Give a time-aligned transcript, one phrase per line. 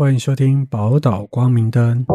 [0.00, 2.06] 欢迎收听宝岛光明灯。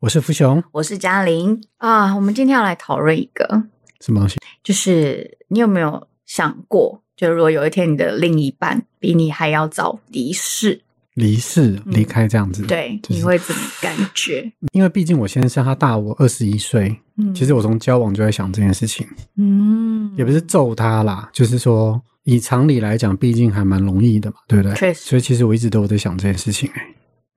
[0.00, 2.14] 我是福雄，我是嘉玲啊。
[2.14, 3.62] 我们今天要来讨论一个，
[4.02, 4.36] 什么东西？
[4.62, 10.82] 就是你有没有想过，就如果有一天你的另一半比你还要早离世，
[11.14, 12.62] 离世、离开这样子？
[12.66, 14.50] 对，就是你会怎么感觉？
[14.72, 24.74] 因为毕竟我先生他大我二十一岁，嗯其实我从交往就在想这件事情，嗯，也不是咒他啦，就是说以常理来讲，毕竟还蛮容易的嘛，对不对？
[24.74, 26.80] 确实所以其实我一直都有在想这件事情、欸，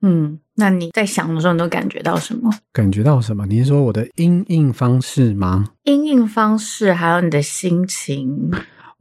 [0.02, 2.52] 嗯，那你在想的时候，你都感觉到什么？
[2.71, 3.46] 感觉到什么？
[3.46, 5.66] 你是说我的阴应方式吗？
[5.84, 8.52] 应应方式，还有你的心情，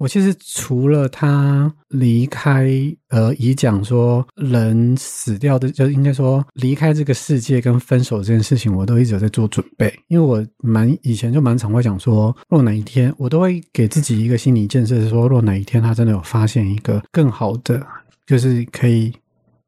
[0.02, 2.68] 我其实除了他离开，
[3.10, 9.96] 呃，以讲说人死掉的，就应该说离开这个世界跟分手这件事情，我都一直有在做准备。
[10.08, 17.80] 因为我蛮以前就蛮常会讲说，若哪一天我都会给自己一个心理建设，是说若哪一天他真的有发现一个更好的，
[18.26, 19.12] 就是可以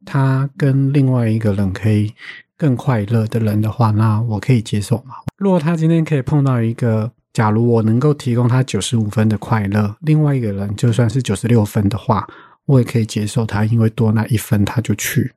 [0.04, 2.12] 他跟另外一个人可以
[2.58, 5.14] 更快乐的人的话，那我可以接受嘛。
[5.36, 12.24] 如果他今天可以碰到一个，假如我能够提供他九十五分的快乐，另外一个人就算是九十六分的话，
[12.64, 15.32] 我也可以接受他，因为多那一分他就去，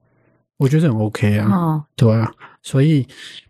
[0.57, 1.51] 我觉得很 OK 啊。
[1.51, 2.31] 哦，对啊，
[2.61, 3.05] 所以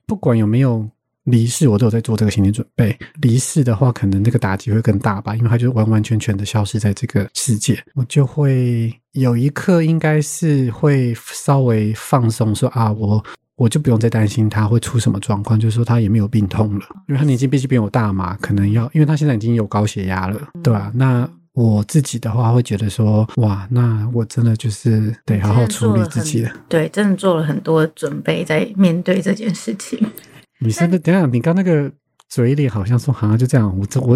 [0.05, 0.89] 不管有没有
[1.25, 2.97] 离世，我都有在做这个心理准备。
[3.21, 13.21] 离世的话，可能这个打击会更大吧，因为他就完完全全的消失在这个世界，我就会有一刻应该是会稍微放松，说啊，我。
[13.57, 26.51] 我就不用再担心他会出什么状况，就是说他也没有病痛了，因为他年纪毕竟比我大嘛，可能要，因为他现在已经有高血压了，对吧、那我自己的话会觉得说，哇，那我真的就是得好好处理自己了。
[26.69, 29.99] 对，真的做了很多准备在面对这件事情。
[30.61, 30.99] 你是不是？
[30.99, 31.91] 等下，你刚那个
[32.29, 33.75] 嘴脸好像说，好像就这样。
[33.79, 34.15] 我这我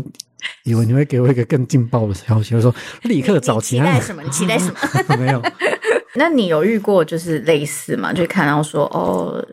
[0.66, 2.72] 以为你会给我一个更劲爆的消息，我说
[3.06, 3.94] 立刻找你其他人。
[3.94, 4.22] 期待什么？
[4.22, 4.68] 你期待什
[5.10, 5.16] 么？
[5.18, 5.42] 没有，
[6.16, 8.12] 那你有遇过就是类似吗？
[8.14, 9.46] 就看到说哦，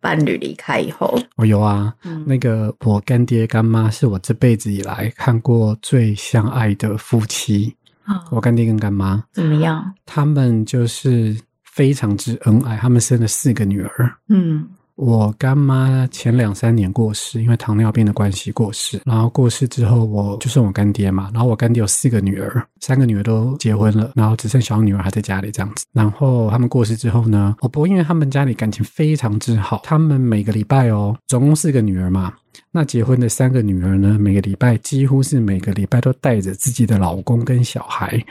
[0.00, 1.94] 伴侣离开以后，我有啊。
[2.04, 7.74] 嗯那个我干爹干妈是我这辈子以来看过最相爱的夫妻。
[8.04, 9.94] 啊我干爹跟干妈，怎么样？
[10.04, 14.12] 他们就是非常之恩爱，他们生了四个女儿。
[14.28, 14.68] 嗯
[15.04, 19.00] 我干妈前两三年过世，因为糖尿病的关系过世。
[19.04, 21.28] 然后过世之后，我就剩我干爹嘛。
[21.34, 25.84] 然后我干爹有四个女儿，三个女儿都结婚了，然后只剩小女儿还在家里这样子。
[25.92, 32.32] 然后他们过世之后呢，我婆因为他们家里感情非常之好，他们每个礼拜哦，总共四个女儿嘛。
[32.70, 38.24] 那结婚的三个女儿呢，每个礼拜几乎是每个礼拜都带着自己的老公跟小孩，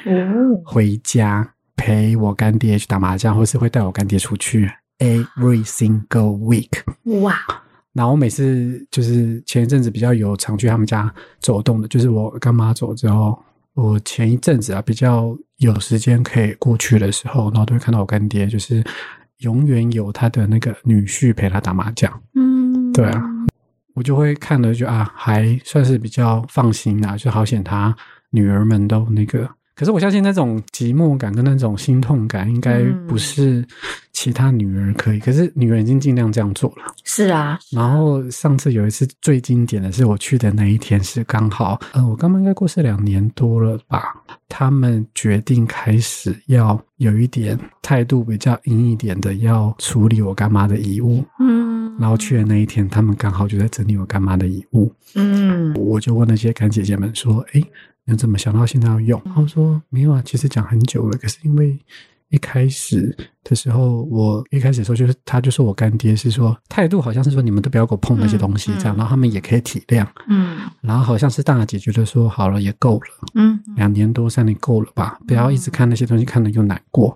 [0.64, 1.46] 回家
[1.76, 4.72] 陪我干爹去打麻将，或是会带我干爹出去。
[5.02, 6.70] Every single week，
[7.22, 7.36] 哇，
[7.92, 18.84] 然后我每次就是前一阵子比较有常去他们家走动的，就是我干妈走之后，我前一阵子啊比较有时间可以过去的时候，然后都会看到我干爹，就是
[19.40, 23.24] 永远有他的那个女婿陪他打麻将，嗯，对啊，
[23.96, 27.96] 我就会看了就啊，还算是比较放心啊，就好险他
[28.30, 29.50] 女儿们都那个。
[29.74, 33.66] 可是我相信那种寂寞感跟那种心痛感，应该不是
[34.22, 35.20] 其他女儿可以。
[35.20, 36.94] 可是女儿已经尽量这样做了。
[37.04, 44.14] 是啊，然后上次有一次最经典的是我去的那一天是刚好，呃，我刚刚应该过世两年多了吧。
[44.48, 51.26] 他们决定开始要有一点态度比较硬一点的，要处理我干妈的遗物。
[51.40, 54.94] 嗯，然后去的那一天，他们刚好就在整理我干妈的遗物。
[55.16, 57.66] 嗯我就问那些干姐姐们说：“诶，
[58.06, 61.78] 你怎么想到现在要用？”他们说：“没有啊，其实讲很久了，可是因为
[62.32, 68.80] 一开始的时候，我一开始的时候就是他就说我干爹是说态度好像是说你们都不要给我碰那些东西嗯。
[68.80, 70.60] 这样，嗯然后他们也可以体谅，嗯。
[70.82, 77.16] 然后好像是大姐觉得说好了也够了，嗯两年多三年够了吧，不要一直看那些东西看了又难过，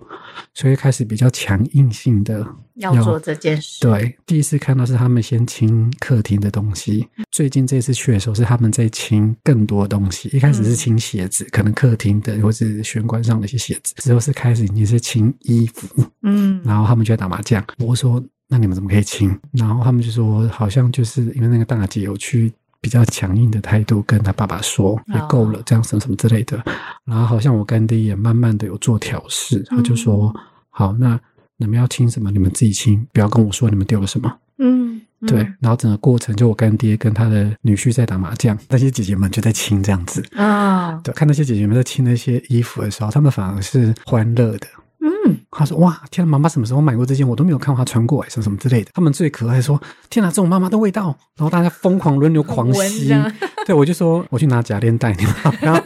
[0.54, 7.06] 所以开始比较强硬性的要做这件事，对，第一次看到是他们先清客厅的东西。
[7.30, 10.28] 最近这次去的时候是他们在清更多东西。
[10.32, 15.86] 一开始是清鞋子，可能客厅的或是玄关上的一些鞋子，之后是开始已经是清衣服，
[16.22, 17.64] 嗯 然后他们就在打麻将。
[17.78, 26.62] 我说：“那你们怎么可以清？”然后他们就说：“好像就是因为那个大姐有去。”比较强硬的态度跟他爸爸说也够了，这样什么什么之类的。
[27.04, 30.34] 然后好像我干爹也慢慢的有做调试，他就说
[30.70, 31.18] ：“好，那
[31.56, 40.24] 你们要清什么，你们自己清，不要跟我说你们丢了什么。”嗯，嗯对，然后整个过程就我干爹跟他的女婿在打麻将，那些姐姐们就在亲这样子。
[40.34, 44.66] 啊，对，看那些姐姐们在亲那些衣服的时候，她们反而是欢乐的，
[45.06, 47.26] 嗯，他说：“哇，天啊，妈妈什么时候买过这件？
[47.26, 49.80] 我都没有看过她穿过，哎，什么什么之类的。”他们最可爱说
[50.10, 53.14] ：“天啊，这种妈妈的味道！”然后大家疯狂轮流狂吸。
[53.64, 55.80] 对，我就说我去拿假链带你们，然后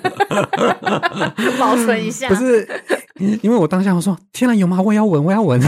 [1.58, 2.28] 保存一下。
[2.31, 2.67] 不是，
[3.43, 4.81] 因为我当下我说：“天啊，有吗？
[4.81, 5.61] 我也要闻，我要闻。”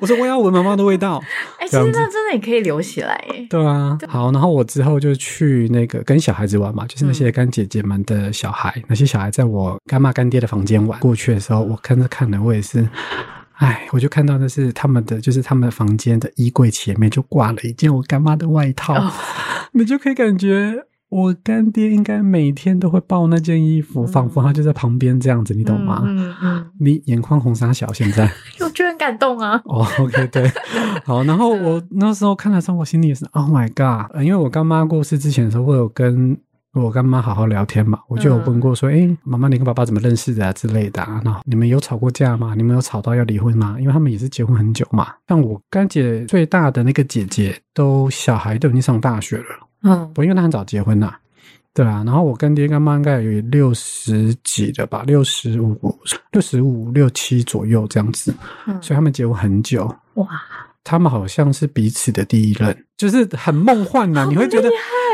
[0.00, 1.22] 我说：“我要闻妈妈的味道。
[1.58, 3.46] ”哎、其实那真的也可以留起来耶。
[3.48, 10.98] 对啊，好，然后我之后就去那个跟小孩子玩嘛，就是那些干姐姐们的小孩，那些小孩在我干妈干爹的房间玩。
[11.00, 12.88] 过去的时候，我看着看着，我也是，
[13.54, 19.12] 哎，我就看到的是他们的，就是他们房间的衣柜前面就挂了一件我干妈的外套，哦
[19.72, 20.84] 你就可以感觉。
[21.14, 26.02] 我干爹应该每天都会抱那件衣服，仿佛他就在旁边这样子，你懂吗？
[26.04, 28.28] 嗯嗯，你眼眶红沙小，现在
[28.58, 29.62] 我觉得很感动啊。
[29.66, 30.50] 哦、o k 对，
[31.04, 34.10] 好，然后我那时候看的时候，我心里也是，Oh my god！
[34.12, 36.36] 呃因为我干妈过世之前的时候，我有跟
[36.72, 41.22] 我干妈好好聊天嘛，我就有问过说，哎、妈妈，你跟爸爸怎么认识的啊之类的啊？
[41.24, 42.54] 然后你们有吵过架吗？
[42.56, 43.76] 你们有吵到要离婚吗？
[43.78, 45.12] 因为他们也是结婚很久嘛。
[45.28, 49.44] 像我干姐最大的那个姐姐，都小孩都已经上大学了，
[49.84, 50.10] 嗯。
[50.16, 51.14] 我因为他很早结婚呐、
[51.72, 55.78] 对啊，然后我跟爹跟妈应该有六十几的吧，六十五、
[56.32, 58.34] 六十五、六七左右这样子，
[58.66, 59.84] 嗯，所以他们结婚很久。
[60.14, 60.26] 哇，
[60.82, 64.68] 他们好像是彼此的第一任，就是很梦幻呐、你会觉得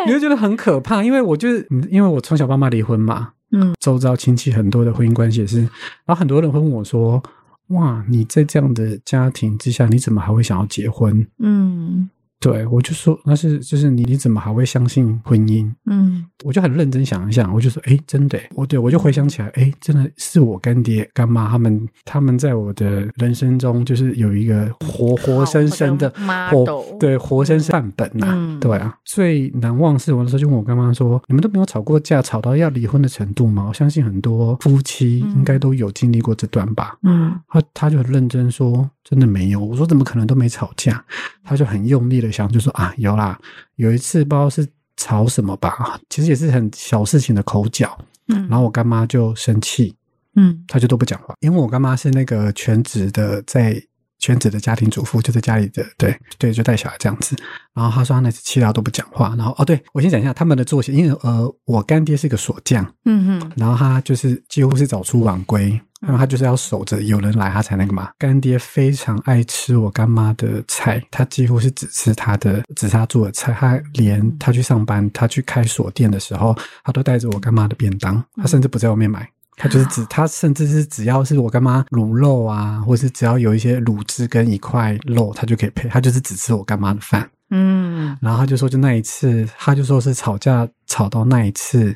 [0.06, 5.61] 你会觉得很可怕，因为我就是嗯因为我从小爸妈离婚嘛，嗯，周遭亲戚很多的婚姻关系也是，
[6.05, 7.22] 然后很多人会问我说
[7.69, 11.26] ：“哇，你在这样的家庭之下，你怎么还会想要结婚？
[11.38, 15.70] 嗯？”对我就说那是就是你你怎么还会相信婚姻？
[15.84, 26.10] 嗯我就很认真想一想，我就说，哎，真的耶，我对我就回想起来，哎，真的是我干爹干妈他们，他们在我的人生中就是有一个活活生生的
[26.50, 28.96] 活对活生生范本呐、嗯对啊。
[29.04, 33.66] 最难忘是我那时候就问我干妈说，你们都没有吵过架，吵到要离婚的程度吗？
[33.69, 36.96] 我相信很多夫妻应该都有经历过这段吧。
[37.02, 39.62] 嗯他他就很认真说，真的没有。
[39.62, 41.04] 我说怎么可能都没吵架？
[41.50, 43.37] 他就很用力的想，就说啊有啦，
[43.75, 44.64] 有一次不知道是
[44.97, 47.99] 吵什么吧，其实也是很小事情的口角，
[48.29, 49.93] 嗯，然后我干妈就生气，
[50.37, 53.82] 嗯他就都不讲话，因为我干妈是那个全职的在。
[54.23, 57.35] 全职的家庭主妇就在家里的，对对，就带小孩这样子。
[57.73, 59.35] 然后他说他那次气到都不讲话。
[59.35, 68.11] 然后哦，对我先讲一下他们的作息，因为呃，我干爹是个锁匠，嗯嗯然后他就是几乎是早出晚归，因为他就是要守着有人来他才那个嘛。
[68.19, 73.52] 干爹非常爱吃我干妈的菜，他几乎是只吃他的，只是他做的菜。
[73.52, 79.29] 他连他去上班，他去开锁店的时候，他都带着我干妈的便当，他甚至不在外面买。
[79.56, 85.87] 他就是只， 他甚至是只要是我干妈卤肉啊，或是只要有一些卤汁跟一块肉，他就可以配。
[85.91, 87.29] 他就是只吃我干妈的饭。
[87.50, 91.94] 嗯然后他就说，就那一次，他就说是吵架吵到那一次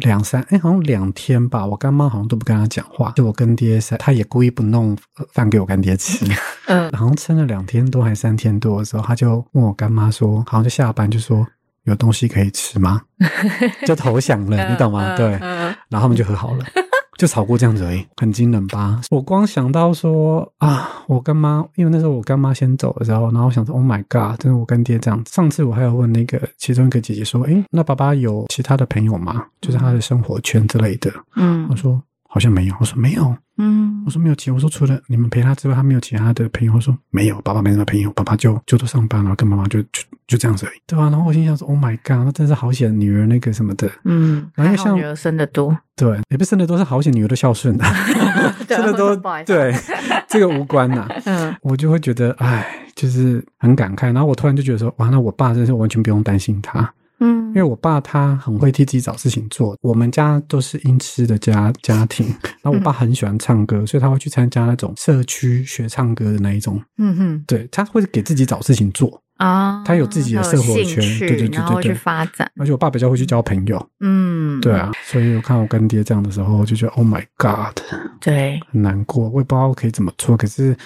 [0.00, 1.66] 两三，哎，好像两天吧。
[1.66, 6.24] 我干妈好像都不跟他讲话，就我跟爹三，他也故意不弄呃饭给我干爹吃。
[6.66, 11.46] 嗯 好像撑了两天多还三天多的时候，他就问我干妈说，好像就下班就说
[11.84, 13.02] 有东西可以吃吗？
[13.86, 15.16] 就投降了，你懂吗？
[15.16, 16.64] 对，嗯然后他们就和好了。
[17.22, 19.00] 就吵过这样子而已，很惊人吧？
[19.12, 25.32] 我光想到说啊，我干妈，因为那时候我干妈先走的时候，然后我想说，Oh my god，真的我干爹这样子。
[25.32, 29.44] 上次我还有问那个其中一个姐姐说，诶，那爸爸有其他的朋友吗？
[29.60, 31.12] 就是他的生活圈之类的。
[31.36, 32.02] 嗯我说
[32.32, 34.02] 好像没有，我说没有，嗯。
[34.06, 36.72] 我说没有其，我说除了你们陪他之外，他没有其他的朋友。
[36.72, 47.84] 我说没有，爸爸没什么朋友，爸爸就就都上班了，跟妈妈就就就这样子而已，对吧、然后我心想说，Oh my god，那真是好险，女儿那个什么的，嗯，然后像女儿生的多，对，也不是生的多是好险，女儿都孝顺的，
[48.66, 49.14] 对真的都
[49.44, 49.74] 对，
[50.26, 51.06] 这个无关呐。
[51.26, 51.54] 嗯。
[51.60, 52.66] 我就会觉得，哎，
[52.96, 54.06] 就是很感慨。
[54.06, 56.92] 然后我突然就觉得说，哇，那我爸真是完全不用担心他，
[57.22, 59.76] 嗯因为我爸他很会替自己找事情做。
[59.82, 62.26] 我们家都是音痴的家家庭，
[62.62, 66.80] 然后我爸很喜欢唱歌，所以他会去参加那种社区学唱歌的那一种。
[66.98, 73.84] 嗯哼对，他会给自己找事情做，啊，他有自己的生活圈对对对然后去对对发展，而且我爸比较会去交朋友。
[73.98, 77.76] 嗯，对啊，所以我看我干爹这样的时候，我就觉得 Oh my God，
[78.20, 79.28] 对，很难过。
[79.30, 80.76] 我也不知道可以怎么做，可是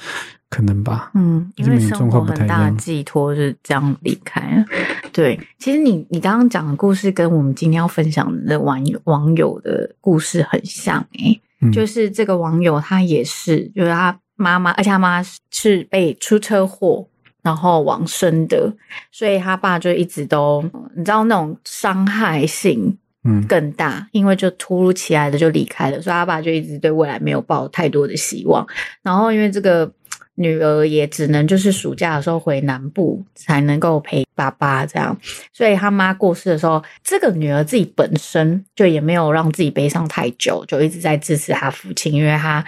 [0.48, 1.10] 可能吧。
[1.14, 4.64] 嗯，因为生每个状况不活很大的寄托是这样离开了。
[5.12, 17.06] 对，其实你你刚刚讲的故事跟我们今天要分享的网友网友的故事很像诶、嗯就是这个网友他也是，就是他妈妈，而且他妈是被出车祸。
[17.46, 18.72] 然后往生的，
[19.12, 20.60] 所以他爸就一直都，
[20.96, 28.66] 你知道那种伤害性嗯更大，因为就突如其来的就离开了，所以他爸就一直对未来没有抱太多的希望。
[29.00, 29.88] 然后因为这个
[30.34, 35.16] 女儿也只能就是暑假的时候回南部才能够陪爸爸这样，
[35.52, 42.64] 所以他妈过世的时候，这个女儿自己本身就也没有让自己悲伤太久，就一直在支持他父亲，因为他。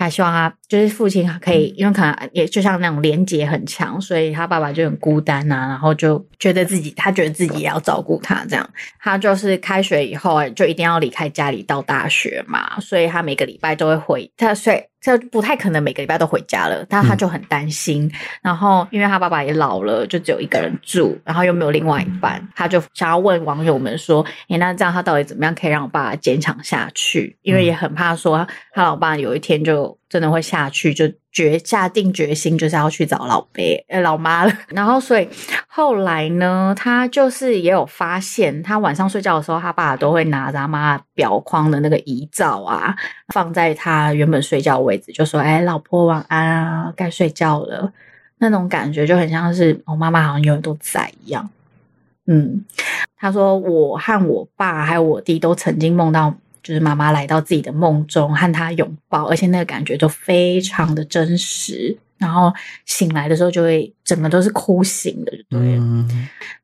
[0.00, 8.66] 他希望他就是父亲可以，因为可能也就像那种连结很强，所以他爸爸就很孤单啊，然后就觉得自己他觉得自己也要照顾他，这样。
[8.98, 18.10] 他就是开学以后就一定要离开家里到大学嘛，所以他每个礼拜都会回他，所以这不太可能每个礼拜都回家了，但他就很担心。
[18.42, 34.52] 然后因为他爸爸也老了，就只有一个人住，然后又没有另外一半，他就想要问网友们说：“诶，那这样他到底怎么样可以让我爸爸坚强下去？”因为也很怕说他老爸有一天就真的会下去，就决下定决心就是要去找老伯呃老妈了。
[34.68, 35.26] 然后所以
[35.68, 42.94] 后来呢，他就是也有发现，他晚上睡觉的时候，他爸都会拿着他妈表框的那个遗照啊，
[43.32, 47.90] 放在他原本睡觉位置，就说：“哎，老婆晚安啊，该睡觉了。”
[48.42, 51.48] 那种感觉就很像是我妈妈好像永远都在一样。
[52.26, 52.64] 嗯，
[53.16, 61.96] 他说我和我爸还有我弟都曾经梦到，就是妈妈来到自己的梦中和他拥抱，而且那个感觉都非常的真实。
[62.18, 62.52] 然后
[62.84, 65.80] 醒来的时候就会整个都是哭醒的，对。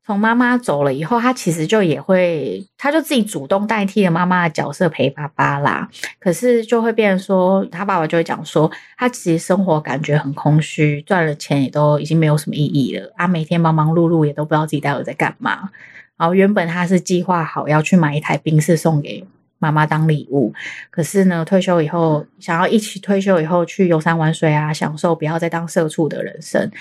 [0.05, 5.89] 从妈妈走了以后，他其实就也会，他就自己主动代替了妈妈的角色陪爸爸啦。
[6.19, 15.71] 可是就会变成说，他爸爸就会讲说，他其实生活感觉很空虚，赚了钱也都已经没有什么意义了啊，每天忙忙碌碌也都不知道自己待会在干嘛。
[16.17, 19.25] 然后原本他是计划好要去买一台宾士送给。
[19.59, 20.53] 妈妈当礼物，
[20.89, 26.71] 可是呢，退休以后想要一起退休以后去游山玩水啊，享受不要再当社畜的人生。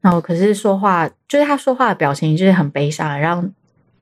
[0.00, 3.50] 然后可是说话，就是他说话的表情就是很悲伤，让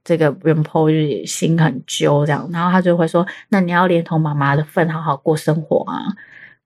[0.04, 2.48] 这个人婆就是心很揪这样。
[2.52, 6.02] 然后他就会说：“那你要连同妈妈的份好好过生活啊。”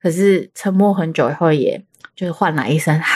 [0.00, 1.82] 可是沉默很久以后，也
[2.14, 2.98] 就是换来一声。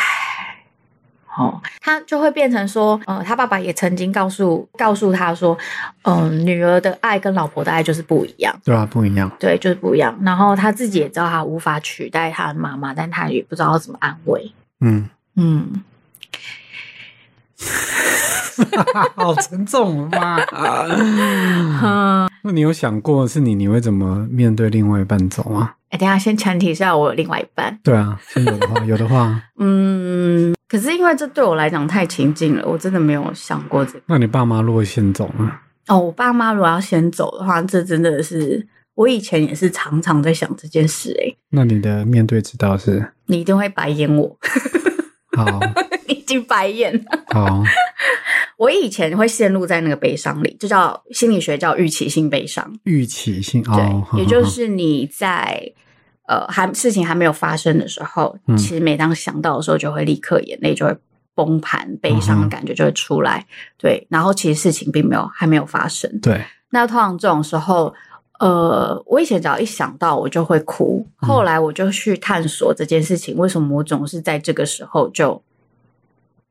[1.39, 5.57] 哦，他就会变成说，呃，他爸爸也曾经告诉告诉他说，
[6.03, 10.19] 嗯，女儿的爱跟老婆的爱就是不一样，对啊，不一样，对，就是不一样。
[10.23, 14.53] 然后他自己也知道他无法取代他的妈妈，但他也不知道怎么安慰。
[14.81, 15.83] 嗯嗯，
[19.15, 20.39] 好沉重啊！
[22.43, 25.75] 那你有想过是你，你会怎么面对另外一半走吗？
[25.91, 27.79] 哎，等下先前提是要我有另外一半。
[27.83, 30.55] 对啊，先有的话， 有的话，嗯。
[30.69, 34.03] 可是因为这对我来讲太亲近了，我真的没有想过这个。
[34.07, 35.51] 那你爸妈如果先走呢？
[35.89, 41.13] 哦，我爸妈如果要先走的话，这真的是我以前也是常常在想这件事。
[41.21, 43.13] 哎，那你的面对之道是？
[43.27, 44.39] 你一定会白眼我。
[45.37, 45.61] 好，
[46.09, 47.03] 已经白眼了。
[47.29, 47.63] 好，
[48.59, 52.79] 我以前会陷入在那个悲伤里，就叫心理学叫预期性悲伤。
[52.85, 55.73] 预期性，对，也就是你在。
[56.27, 60.97] 呃，还事情还没有发生的时候，其实每当想到的时候，就会立刻眼泪就会
[61.35, 63.45] 崩盘，悲伤的感觉就会出来。
[63.77, 66.21] 对，然后其实事情并没有还没有发生。
[66.21, 67.93] 对，那通常这种时候，
[68.41, 75.41] 呃，我以前只要一想到我就会哭，后来我就去探索这件事情，为什么我总是在这个时候就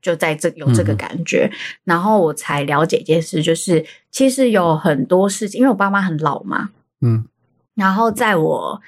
[0.00, 1.50] 就在这有这个感觉，
[1.84, 6.70] 然后我才了解一件事，就是其实有很多事情，因为我爸妈很老嘛，
[7.02, 7.26] 嗯，
[7.74, 8.80] 然后在我。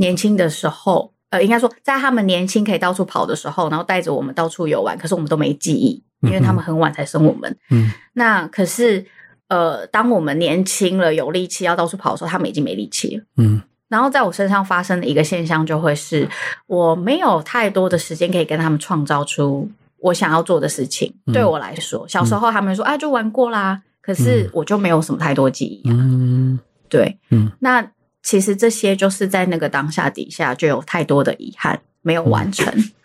[0.00, 7.56] 年轻的时候，呃，应该说在他们年轻可以到处跑的时候，然后带着我们到处游玩，可是我们都没记忆，因为他们很晚才生我们。
[7.70, 9.04] 嗯，那可是，
[9.48, 13.24] 呃，当我们年轻了有力气要到处跑的时候，他们已经没力气了。
[13.36, 16.28] 嗯，然后在我身上发生的一个现象就会是，
[16.66, 21.12] 我没有太多的时间可以跟他们创造出我想要做的事情。
[21.32, 25.82] 对我来说，小时候他们说啊，就玩过啦，可是我就没有什么太多记忆。
[25.88, 27.90] 嗯，对，嗯，那。
[28.20, 32.90] 其实这些就是在那个当下底下就有太多的遗憾没有完成，嗯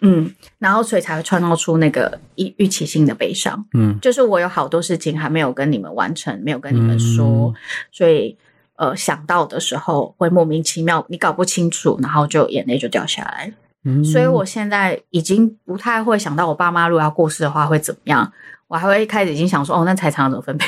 [0.00, 7.54] 嗯，然后所以才会创造出那个预预期性的悲伤，嗯，就是我有好多事情还没有跟你们完成，没有跟你们说，
[7.90, 8.36] 所以
[8.76, 14.04] 呃想到的时候会莫名其妙，你搞不清楚，然后就眼泪就掉下来了。
[14.04, 18.32] 所以我现在已经不太会想到我爸妈如果要过世的话会怎么样。
[18.68, 20.66] 我还会一开始已经想说，哦，那财产怎么分配？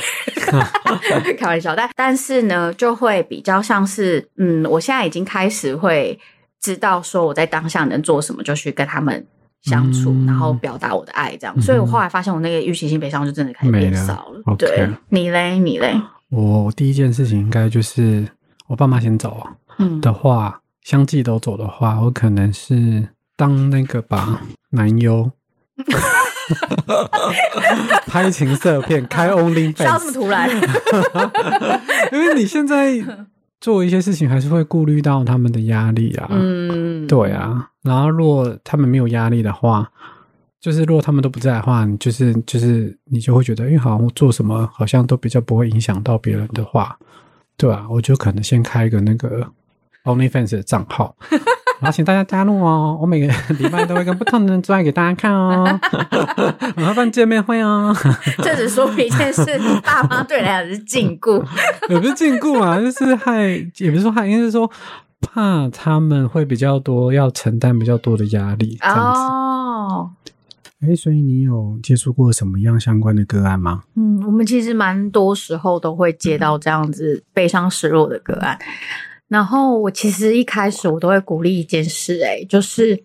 [1.38, 6.20] 开玩笑，但但是呢，就会比较像是，嗯，我现在已经开始会
[6.64, 9.26] 知道说我在当下能做什么，就去跟他们
[9.64, 11.61] 相处，然后表达我的爱，这样。
[11.61, 14.56] 所以我后来发现，我那个预期性悲伤就真的开始变少了。
[14.56, 15.94] 对，你嘞，你嘞？
[16.30, 18.26] 我第一件事情应该就是
[18.66, 19.47] 我爸妈先走
[19.78, 23.06] 嗯的话，相继都走的话，我可能是
[23.37, 24.40] 当那个吧
[24.71, 25.30] 男优。
[28.06, 30.49] 拍情色片，开 Only Fans，这么突然？
[32.12, 32.94] 因为你现在
[33.64, 36.28] 做一些事情，还是会顾虑到他们的压力啊。
[36.30, 37.66] 嗯，对啊。
[37.80, 39.90] 然后，如果他们没有压力的话，
[40.61, 46.94] 就是如果他们都不在的话，你就是就是你就会觉得，因为好像做什么好像都比较不会影响到别人的话，
[47.56, 47.87] 对吧？
[47.88, 49.50] 我就可能先开一个那个
[50.04, 51.16] Only Fans 的账号。
[51.84, 53.26] 然后请大家加入哦， 我每个
[53.58, 55.78] 礼拜都会跟不同的人做爱给大家看哦，
[56.76, 57.94] 我要办见面会哦。
[58.38, 61.44] 这只说明一件事：你爸妈对你来讲是禁锢。
[61.90, 63.42] 也不是禁锢啊，就是害，
[63.76, 64.70] 也不是说害，应该是说
[65.20, 69.20] 怕他们会比较多，要承担比较多的压力这样子。
[69.20, 70.10] 哦，
[70.80, 73.82] 哎、所以你有接触过什么样相关的个案吗？
[73.94, 78.58] 嗯，我们其实蛮多时候都会接到这样子悲伤失落的个案。
[79.34, 83.02] 然后我其实一开始我都会鼓励一件事、欸，就是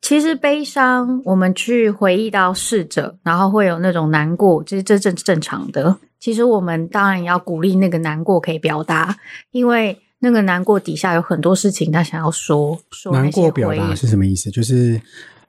[0.00, 5.96] 其实悲伤，我们去回忆到逝者，然后会有那种难过，这是这正正常的。
[6.20, 9.16] 其实我们当然要鼓励那个难过可以表达，
[9.50, 14.48] 因为那个难过底下有很多事情他想要说，说那难过表达是什么意思？
[14.48, 15.00] 就是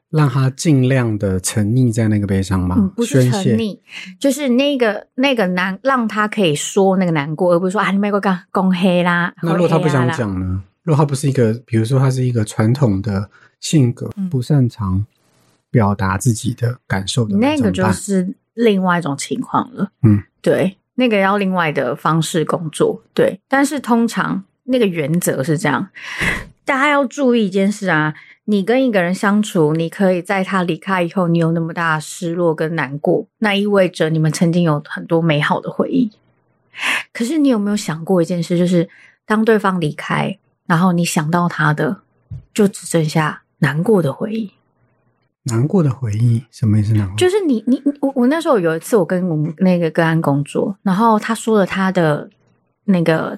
[0.10, 2.76] 让他尽量的沉溺在那个悲伤吗？
[2.80, 3.50] 嗯，不是宣泄。
[3.52, 3.80] 沉溺，
[4.20, 9.34] 就是那个那个难，让他可以说那个难过，而不是说啊，你没给我讲公黑啦。
[9.44, 10.64] 那如果他不想讲呢？
[10.84, 15.06] 如果他不是一个，比如说他是一个传统的性格，嗯不擅长
[15.70, 19.92] 表达自己的感受的，那个就是另外一种情况了。
[20.04, 23.04] 嗯，对，那个要另外的方式工作。
[23.14, 25.90] 对，但是通常那个原则是这样，
[26.64, 28.14] 大家要注意一件事啊。
[28.50, 36.10] 你跟一个人相处，你可以在他离开以后，你有那么大的失落跟难过，那意味着你们曾经有很多美好的回忆。
[37.12, 38.88] 可是你有没有想过一件事，就是
[39.26, 42.04] 当对方离开，然后你想到他的，
[42.54, 44.54] 就只剩下难过的回忆。
[45.44, 46.94] 难过的回忆，什么意思？
[46.94, 52.30] 难过就是你你你我我那时候有一次我跟我们那个个案工作，然后他说了他的
[52.86, 53.38] 那个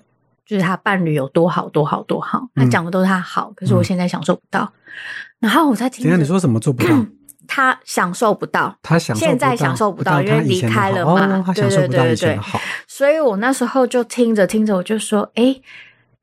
[0.50, 4.68] 就是他伴侣有多好多好多好，他嗯讲的都是他好，可是我现在享受不到。
[5.38, 7.06] 然后我在听着，等下你说什么做不到？
[7.46, 12.60] 他享受不到，他享受现在享受不到到因为离开了嘛对对对对以前的好。
[12.88, 15.62] 所以我那时候就听着听着，我就说，哎，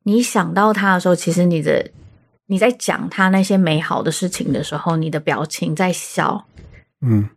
[0.02, 1.88] 你想到他的时候，其实你的
[2.46, 6.44] 你在讲他那些美好的事情的时候，你的表情在笑。
[7.00, 7.28] 嗯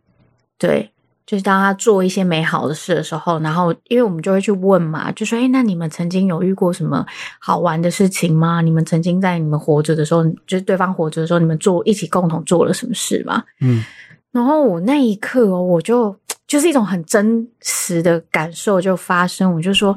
[0.58, 0.92] 对，
[1.30, 7.06] 就是当他做一些美好的事的时候，然后因为我们就会去问嘛，就说：“哎，那你们曾经有遇过什么
[7.38, 8.60] 好玩的事情吗？
[8.60, 13.84] 你们曾经在你们活着的时候，就是对方活着的时候，你们做一起共同做了什么事吗嗯，？”
[14.32, 16.16] 然后我那一刻哦，我就
[16.48, 19.96] 就是一种很真实的感受就发生，我就说，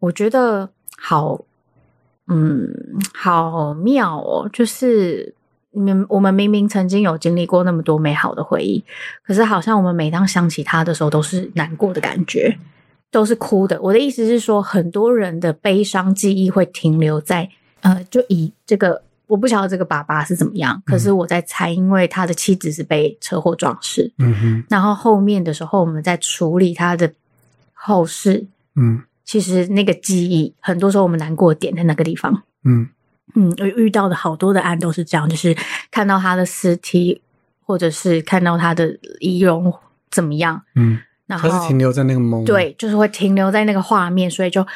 [0.00, 1.40] 我觉得好，
[2.26, 2.68] 嗯，
[3.14, 5.32] 好妙哦，就是。
[5.76, 8.82] 你们我们明明曾经有经历过那么多美好的回忆，
[9.22, 12.56] 可是好像我们每当想起他的时候，都是难过的感觉，
[13.10, 13.80] 都是哭的。
[13.82, 17.50] 我的意思是说，很多人的悲伤记忆会停留在
[17.82, 27.12] 呃，就以这个我不晓得这个爸爸是怎么样，可是我在猜，因为他的妻子是被车祸撞死，嗯哼，然后后面的时候我们在处理他的
[27.74, 32.42] 后事，嗯其实那个记忆很多时候我们难过的点在那个地方。
[32.64, 32.88] 嗯
[33.36, 35.54] 嗯，我遇到的好多的案都是这样，就是
[35.90, 37.20] 看到他的尸体，
[37.64, 39.72] 或者是看到他的仪容
[40.10, 44.66] 怎么样，嗯，然后他是停留在那个梦，对，就是会停留在那个画面，所以就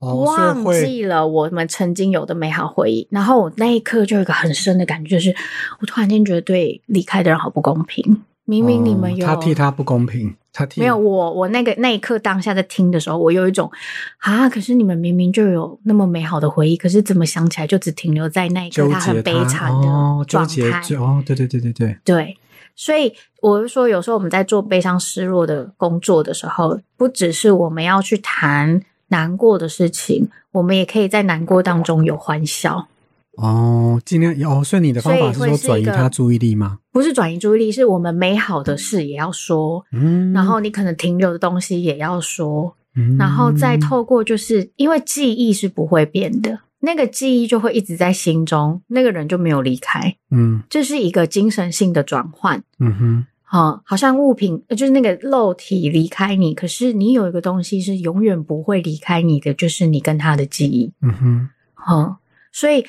[0.00, 3.08] 忘记了我们曾经有的美好回忆。
[3.10, 5.34] 然后我那一刻就有一个很深的感觉，就是
[5.80, 8.22] 我突然间觉得对离开的人好不公平。
[8.44, 13.70] 明明你们有、哦他替他不公平，他替没有我，我那个那一刻当下在听的时候，我有一种
[14.18, 20.80] 啊，可是你们明明就有那么美好的回忆，可是怎么想起来就只停留在那一刻纠他很悲惨哦的，状纠结态。
[20.96, 22.36] 哦，对对对对对，对，
[22.76, 32.88] 所以我是说，有时候我们在做悲伤失落的工作的时候，不只是我们要去谈难过的事情，我们也可以在难过当中有欢笑。
[33.36, 36.78] 哦，尽量哦，所以你的方法是说转移他注意力吗？
[36.92, 50.62] 不是转移注意力，是我们美好的事也要说，嗯，然后你可能停留的东西也要说，嗯，然后再透过，就是因为记忆是不会变的，那个记忆就会一直在心中，那个人就没有离开，嗯。
[50.70, 52.62] 这是一个精神性的转换。
[52.78, 60.92] 嗯哼，啊、好像物品呃就是那个肉体离开你，可是你有一个东西是永远不会离开你的，就是你跟他的记忆。
[61.02, 61.48] 嗯哼，
[61.88, 62.16] 嗯，
[62.52, 62.84] 所以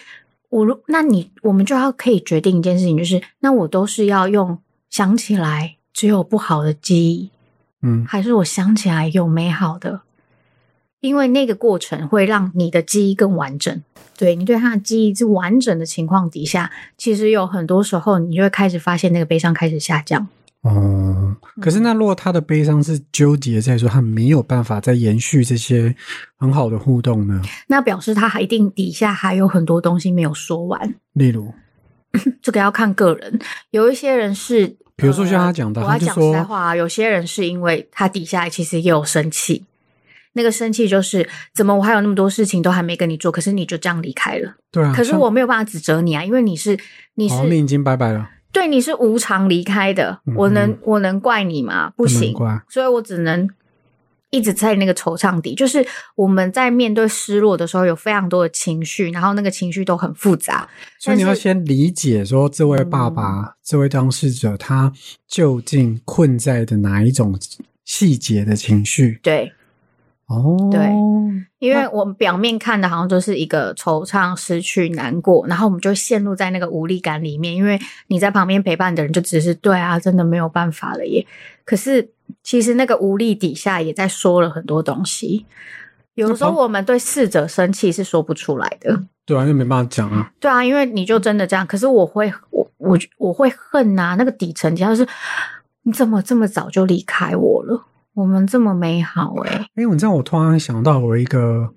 [0.50, 7.32] 我如那你我们就要可以决定一件事情，就是那我都是要用想起来只有不好的记忆，
[7.82, 10.02] 嗯还是我想起来有美好的？
[11.02, 13.84] 因为那个过程会让你的记忆更完整。
[14.18, 20.28] 对你对他的记忆是完整的情况底下，其实有很多时候你就会开始发现那个悲伤开始下降。
[20.68, 25.96] 哦，可是那如果他的悲伤是纠结在说他没有办法再延续这些
[26.38, 27.40] 很好的互动呢？
[27.68, 31.54] 那表示他还一定底下还有很多东西没有说完，例如，
[32.42, 33.40] 这个要看个人。
[33.70, 39.64] 有一些人是，比如说像他讲的呃我要讲他就说实在话啊，有些人是因为他底下其实也有生气，
[40.34, 44.56] 那个生气就是怎么我还有那么多事情都还没跟你做，可是你就这样离开了。
[44.72, 44.92] 对啊。
[44.96, 46.76] 可是我没有办法指责你啊，因为你是
[47.14, 48.32] 你是你已经拜拜了。
[48.56, 51.92] 对，你是无偿离开的，我能我能怪你吗？
[51.96, 52.34] 不行，
[52.70, 53.48] 所以我只能。
[54.32, 60.68] 一直在那个惆怅底，就是我们在面对失落的时候，有非常多的情绪，然后那个情绪都很复杂。
[61.00, 64.92] 所以你要先理解说，这位爸爸、这位当事者，他
[65.26, 67.40] 究竟困在的哪一种
[67.86, 69.20] 细节的情绪？
[69.24, 69.50] 对，
[70.28, 70.88] 哦，对，
[71.60, 77.56] 因为我们表面看的好像就是一个惆怅、失去、难过，然后我们就陷入在那个无力感里面。
[77.56, 81.26] 因为你在旁边陪伴的人，就只是对啊，真的没有办法了耶。
[81.64, 82.10] 可是。
[82.42, 85.46] 其实那个无力底下也在说了很多东西，
[86.16, 95.08] 有的时候我们对逝者生气是说不出来的，对啊，因为没办法讲啊，对啊，因为你就真的这样，可是我会，我我我会恨呐，那个底层就是
[95.84, 97.86] 你怎么这么早就离开我了？
[98.16, 101.70] 我们这么美好哎，哎，你知道我突然想到我一个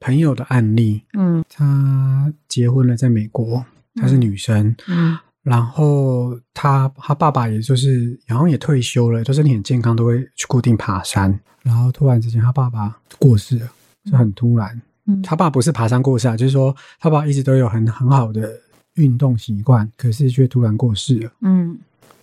[0.00, 5.16] 朋友的案例，嗯，她结婚了，在美国，她是女生，嗯。
[5.44, 11.38] 然后她她爸爸也就是好像也退休了，就身体很健康，都会去固定爬山。
[11.62, 13.68] 然后突然之间，她爸爸过世了，
[14.06, 14.82] 是很突然。
[15.06, 18.50] 嗯，他爸不是爬山过世，啊，就是说他爸一直都有很很好的
[18.94, 21.30] 运动习惯，可是却突然过世了。
[21.42, 21.78] 嗯。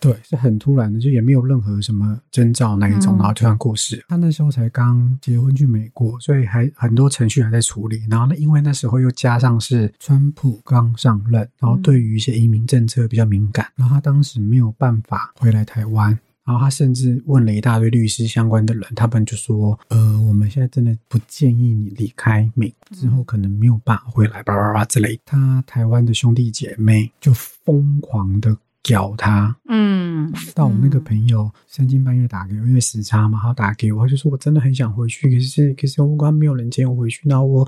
[0.06, 4.04] 对，是很突然的，就也没有任何什么征兆那一种，然后突然过世。
[4.08, 8.02] 他那时候才刚结婚去美国，所以还很多程序还在处理。
[8.10, 16.18] 然后呢，因为那时候又加上是川普刚上任，然后对于一些移民政策比较敏感，然后他当时没有办法回来台湾。
[16.46, 28.56] 然后他甚至问了一大堆律师相关的人，他们就说：“呃，我们现在真的不建议你离开美国，之后可能没有办法回来，叭叭叭之类。”他台湾的兄弟姐妹就疯狂的。
[28.86, 37.67] 叫他，嗯，到我那个朋友三更半夜打给我，因为时差嘛，他打给我，他就说我真的很想回去，可是可是我刚没有人接我回去，然后我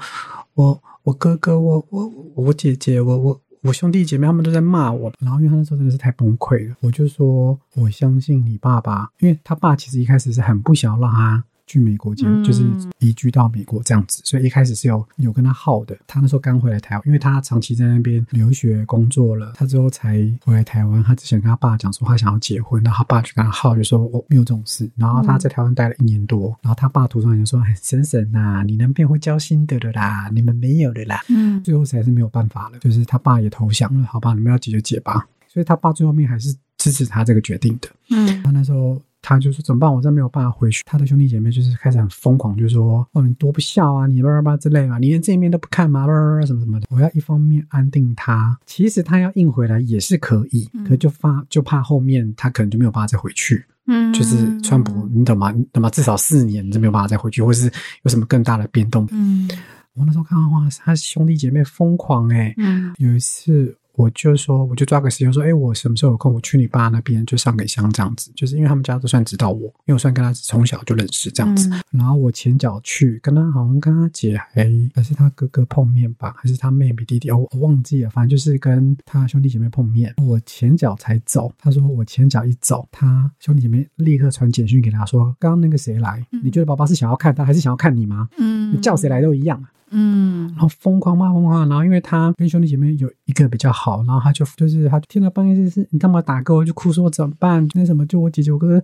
[0.53, 11.43] 我我哥哥，我我我姐姐，我我我兄弟姐妹他们都在骂我，然后因为他那时候真的是太崩溃了，我就说我相信你爸爸，因为他爸其实一开始是很不想要让他。
[11.67, 12.63] 去美国，就就是
[12.99, 15.95] 移居到美国这样子，所以一开始是有有跟他耗的。
[16.08, 21.03] 他那时候刚回来台湾，因为他长期在那边留学工作了，他之后才回来台湾。
[21.03, 24.89] 他之前跟他爸讲说他想要结婚，然后他爸就跟他耗，就说我没有这种事。
[24.95, 34.08] 然后他在台湾待了一年多，然后他爸途中就说：“婶婶呐，你男朋友会交新的的啦，你们没有的啦。”嗯，最后实在是没有办法了，就是他爸也投降了。
[34.08, 35.27] 好吧，你们要解就解吧。
[35.49, 37.89] 所以他爸最后面还是支持他这个决定的。
[38.12, 39.01] 嗯，他那时候。
[39.27, 39.93] 他就说怎么办？
[39.93, 40.81] 我真没有办法回去。
[40.85, 53.65] 他的兄弟姐妹就是开始很疯狂，就说：“哦，你多不孝啊，你叭叭叭之类嘛，你连这一面都不看嘛，叭叭叭什么什么的。”我要一方面安定他，其实他要硬回来也是可以，可就怕就怕后面他可能就没有办法再回去。
[53.87, 55.51] 嗯，就是川普，你懂吗？
[55.51, 55.89] 你懂吗？
[55.89, 57.69] 至少四年你就没有办法再回去，或是
[58.03, 59.05] 有什么更大的变动。
[59.11, 59.49] 嗯，
[59.95, 62.53] 我那时候看到哇，他兄弟姐妹疯狂哎。
[62.55, 63.75] 嗯，有一次。
[63.97, 71.67] 我就说，我就抓个时间说，哎，我什么时候有空，我去你爸那边就上个香这样子，就是因为他们家都算知道我，因为我算跟他从小就认识这样子。
[71.89, 80.13] 然后我前脚去跟他，好像跟他姐还还是他哥哥碰面吧，还是他妹妹弟弟，我我忘记了，反正就是跟他兄弟姐妹碰面。
[80.17, 86.23] 我前脚才走，他说我前脚一走，他兄弟姐妹立刻传简讯给他说，刚刚那个谁来？
[86.43, 88.29] 你觉得爸爸是想要看他，还是想要看你吗？
[88.38, 89.60] 嗯，你叫谁来都一样。
[89.91, 97.67] 嗯，然后疯狂骂疯狂，然后因为他跟兄弟姐妹有一个比较好，然后他就就是他听到半夜就是你干嘛打给我，就哭说怎么办？
[97.73, 98.84] 那什么就我姐姐我哥哥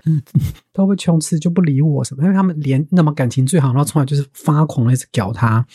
[0.71, 5.65] 都会穷吃就不理我什么，因为他们连那么感情最好，然后从来就是发狂的一直屌他。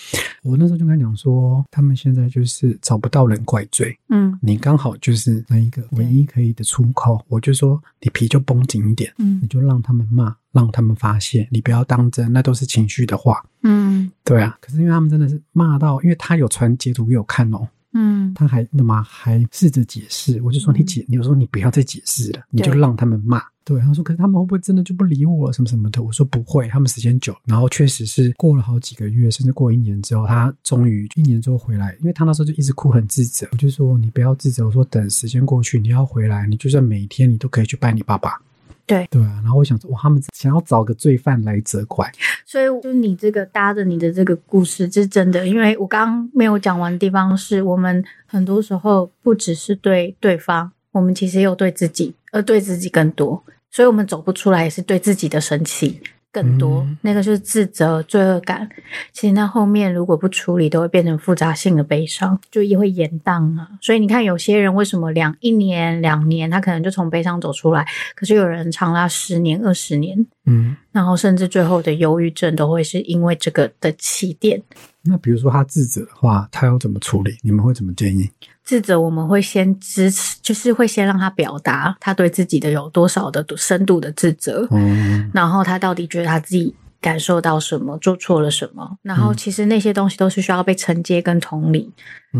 [0.42, 7.22] 我那时候就跟他讲说，他们现在就是找不到人怪罪，嗯，你刚好就是那一个唯一可以的出口。
[7.28, 10.34] 我就说你皮就绷紧一点，嗯，你就让他们骂。
[10.58, 13.44] 让他们发现，你不要当真，那都是情绪的话。
[13.62, 14.58] 嗯，对啊。
[14.60, 17.68] 可是因为他们真的是骂到，因为他有传截图给我看哦。
[17.94, 23.42] 嗯，他还那么还试着解释，我就说你解，你说你不要再解释了，你就让他们骂。
[23.64, 26.02] 对，他说可是他们会不会真的就不理我了什么什么的？
[26.02, 33.46] 我说不会，他们时间久，然后确实是过了好几个月，甚至过一年之后，他终于一年之后回来，因为他那时候就一直哭很自责。
[33.52, 38.40] 我就说你不要自责，我说等时间过去，你要回来，你就算每天你都可以去拜你爸爸。
[38.88, 42.10] 对对啊，然后我想说，哇，他们想要找个罪犯来责怪，
[42.46, 45.46] 所以就你这个搭着你的这个故事，是真的。
[45.46, 56.00] 因为我刚刚没有讲完的地方，是我们很多时候不只是对对方，我们其实有对自己，而对自己更多，所以我们走不出来，也是对自己的生气。
[56.42, 58.68] 更多，嗯那个是自责、罪恶感。
[59.12, 63.68] 其实那后面如果不处理，都会变成复杂性的悲伤，就也会延宕啊。
[63.80, 74.62] 所以你看，有些人为什么两一年、两年，他可能就从悲伤走出来，可是有人长达十年、二十年，嗯，然后甚至最后的忧郁症都会是因为这个的起点。
[75.02, 77.36] 那比如说他自责的话，他要怎么处理？
[77.42, 78.28] 你们会怎么建议？
[78.68, 91.90] 自责我们会先支持，就是会先让他表达他对自己的有多少的深度的自责，嗯然后他到底觉得他自己感受到什么，做错了什么，然后其实那些东西都是需要被承接跟同理。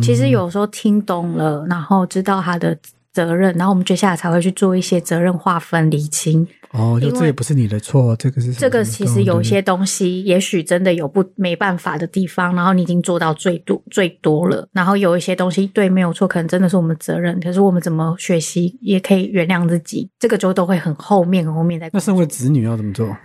[0.02, 2.76] 其实有时候听懂了，然后知道他的
[3.10, 6.46] 责任，然后我们接下来才会去做一些责任划分、理清。
[6.72, 23.16] 哦，就这也不是你的错，这个是这个其实有一些东西，也许真的有不没办法的地方，然后你已经做到最多最多了，然后有一些东西对没有错，可能真的是我们的责任，可是我们怎么学习也可以原谅自己，这个就都会很后面很后面再那身为子女要怎么做？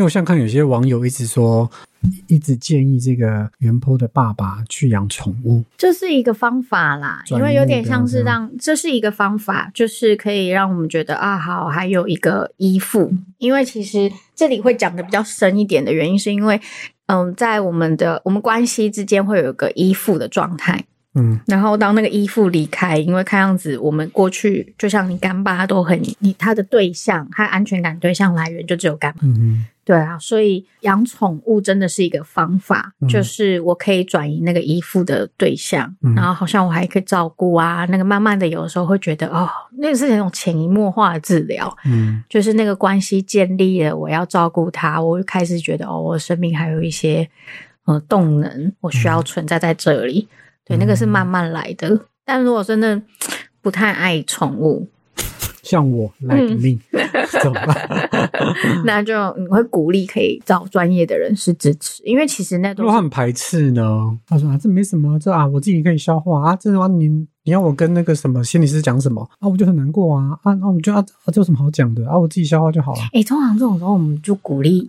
[0.00, 1.70] 因为我像看有些网友一直说，
[2.26, 5.62] 一直建议这个袁坡的爸爸去养宠物。
[5.76, 13.12] 这是一个方法啦，因为有点像是让这是一个方法，就是可以让我们觉得啊，好，还有一个依附。
[13.36, 16.58] 因为其实这里会讲的比较深一点的原因，是因为
[17.04, 20.82] 嗯，在我们的我们关系之间会有一个依附的状态。
[21.14, 21.40] 嗯。
[21.46, 29.20] 然后当那个依附离开，因为看样子我们过去就像你干爸，他都很你他的对象，他安全感对象来源就只有干爸。
[29.22, 33.08] 嗯嗯对啊，所以养宠物真的是一个方法，嗯。
[33.08, 36.14] 就是我可以转移那个依附的对象，嗯。
[36.14, 42.22] 然后好像我还可以照顾啊，那个慢慢的有的时候会觉得哦，那个是那种潜移默化的治疗，嗯。
[42.28, 47.28] 就是那个关系建立了，我要照顾他，我就开始觉得哦，我生命还有一些
[47.86, 50.28] 呃动能，我需要存在在这里，
[50.64, 52.06] 对，那个是慢慢来的。
[52.24, 53.00] 但如果真的
[53.60, 54.88] 不太爱宠物，
[55.62, 56.78] 像我嗯 me，
[57.42, 58.08] 怎么办？
[58.84, 64.16] 那就你会鼓励可以找专业的人士支持，因为其实那如果他很排斥呢？
[64.26, 67.08] 他说啊，这没什么，这啊我自己可以消化啊，这的话你
[67.44, 73.00] 你要我跟那个什么心理师讲什么啊，我就很难过啊啊，那我就啊啊这有什么好讲的啊，我自己消化就好了。
[73.12, 74.88] 诶，通常这种时候我们就鼓励，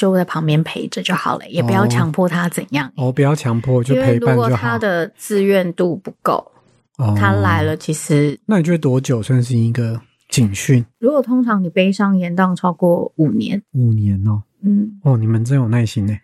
[0.00, 2.90] 就在旁边陪着就好了，也不要哦强迫他怎样。
[2.96, 4.78] 哦，不要强迫，就因为陪如果他伴就好。
[4.78, 6.50] 的自愿度不够，
[6.96, 10.82] 哦他来，了，其实那你觉得多久算是一个警讯？
[10.98, 16.16] 如果通常你悲伤延宕超过五年，五年哦，嗯，哦，你们真有耐心呢。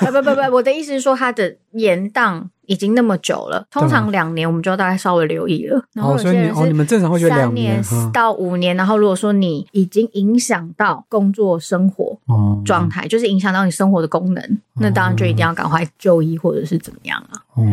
[0.00, 5.82] 啊不不不，我的意思是说他的延宕已经那么久了，通常两年我们就大概稍微留意了。
[5.94, 17.40] 然后哦，有些人所以你哦，你们正常会觉得两三年到五年，然后如果说你已经影响到工作生活哦状态，就是影响到你生活的功能，那当然就一定要赶快就医或者是怎么样啊。
[17.54, 17.64] 哦，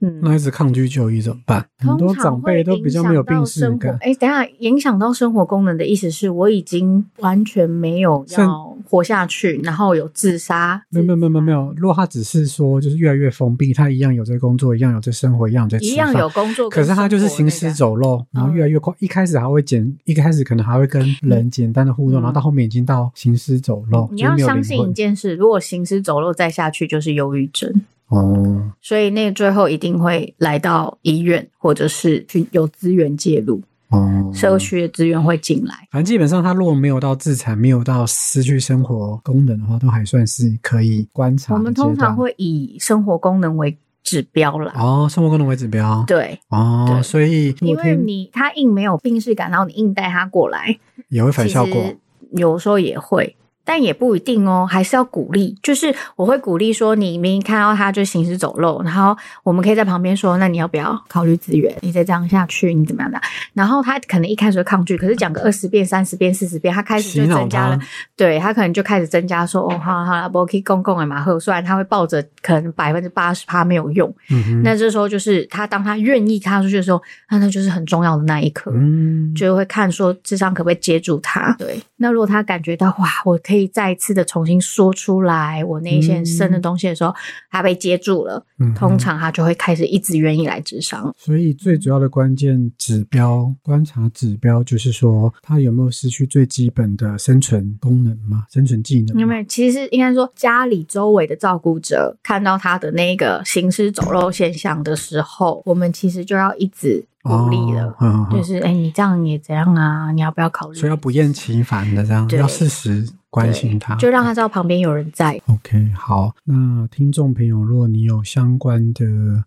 [0.00, 1.64] 嗯，那一直抗拒就医怎么办？
[1.78, 3.96] 很多长辈都比较没有病视感。
[4.00, 10.82] 哎，等下，影响到生活功能的意思是我已经完全没有要活下去，然后有自杀。
[10.90, 17.68] 没有没有没有没有，如果他只是说就是越来越封闭，他一样有在工作，一样有在生活，一样有在吃一样有工作，可是他就是行尸。
[17.68, 18.92] 走肉，然后越来越快。
[18.98, 24.92] 一开始还会简，一开始可能还会跟人简单的互动，嗯然后到后面已经到行尸走肉，你要相信一。
[24.92, 27.82] 件事，如果行尸走肉再下去，就是忧郁症。
[28.08, 35.74] 哦，所以那最后一定会来到医院，或者是去有资源介入，哦，社区的资源会进来。
[35.90, 41.74] 反正基本上，他如果没有到自残，没有到失去生活功能的话，都还算是可以观察我们。
[41.74, 44.72] 通常会以生活功能为指标啦。
[44.78, 46.02] 哦，生活功能为指标。
[46.06, 50.78] 对，哦，对所以因为你他硬没有病视感，然后你硬带他过来，
[51.10, 51.94] 也会反效果。
[52.30, 53.36] 有时候也会。
[53.68, 55.54] 但也不一定哦，还是要鼓励。
[55.62, 61.70] 就是我会鼓励说，你明明看到他就行尸走肉，然后我们可以在旁边说，那你要不要考虑资源？
[61.82, 63.20] 你再这样下去，你怎么样的？
[63.52, 67.84] 然后他可能一开始会抗拒，可是讲个二十遍、三十遍、四十遍，他开始就增加了他。
[68.16, 78.72] 对他可能就开始增加说，哦，好了好了，不可以公共的马赫虽然他会抱着可能百分之八十趴没有用，嗯哼，那这时候就是他当他愿意踏出去的时候，那那就是很重要的那一刻。
[78.74, 81.54] 嗯，就会看说智商可不可以接住他。
[81.58, 87.12] 对，那如果他感觉到哇，我可以再一次的重新说出来我那一些很深的东西的时候，
[87.50, 91.12] 他被接住了，嗯通常他就会开始一直愿意来智商。
[91.16, 98.44] 所以最主要的关键指标、观察指标就是说，他有没有失去最基本的生存功能嘛？
[98.52, 99.20] 生存技能嘛？
[99.22, 107.86] 因为其实应该说，家里周围的照顾者看到他的那个行尸走肉现象的时候，我们其实就要一直鼓励了。
[107.86, 110.12] 哦嗯嗯就是哎、你这样也怎样啊？
[110.12, 110.78] 你要不要考虑？
[110.78, 115.40] 所以要不厌其烦的这样，对要适时关心他，就让他知道旁边有人在。
[115.46, 119.04] OK，好，那听众朋友，如果你有相关的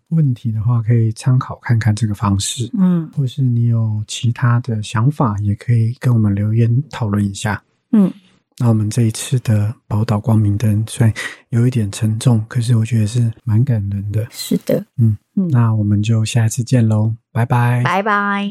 [0.08, 7.62] 问题的话，可以参考看看这个方式，嗯或是你有其他的想法，也可以跟我们留言讨论一下。
[7.92, 8.10] 嗯，
[8.58, 11.14] 那我们这一次的宝岛光明灯虽然
[11.50, 14.26] 有一点沉重，可是我觉得是蛮感人的。
[14.30, 17.82] 是的，嗯嗯，那我们就下次见喽，拜拜。
[17.84, 18.48] 拜拜。